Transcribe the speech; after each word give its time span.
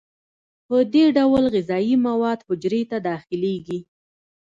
په 0.67 0.77
دې 0.93 1.05
ډول 1.17 1.43
غذایي 1.53 1.95
مواد 2.05 2.39
حجرې 2.47 2.81
ته 2.89 2.97
داخلیږي. 3.09 3.79